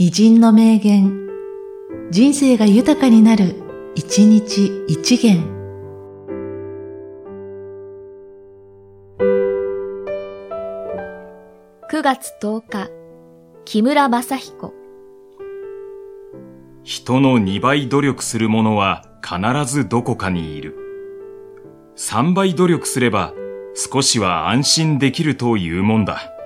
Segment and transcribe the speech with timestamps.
[0.00, 1.28] 偉人の名言、
[2.12, 3.56] 人生が豊かになる、
[3.96, 5.42] 一日一元。
[11.90, 12.90] 9月10日、
[13.64, 14.72] 木村正彦。
[16.84, 20.76] 人の2倍努力する者は必ずどこかにいる。
[21.96, 23.34] 3倍努力すれば
[23.74, 26.37] 少しは安心できるというもんだ。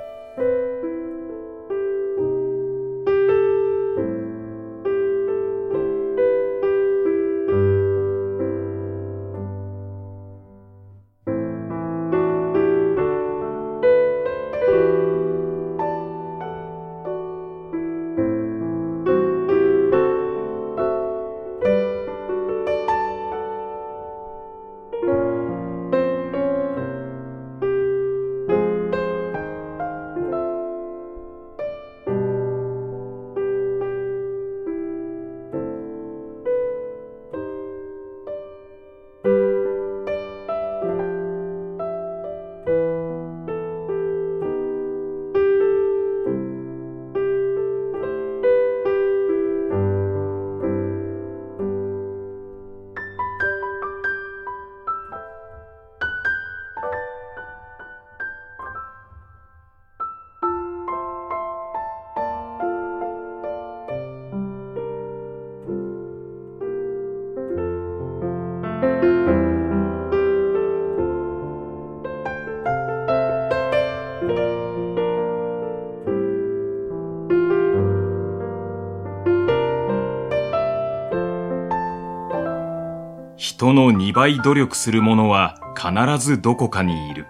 [83.42, 87.26] 人の2倍努力する者は必ずどこかにいる。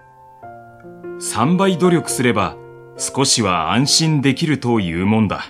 [1.22, 2.54] 3倍努力すれば
[2.98, 5.46] 少しは安心できるというもんだ。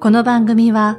[0.00, 0.98] この番組は、